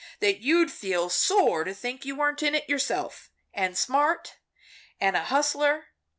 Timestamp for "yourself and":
2.67-3.77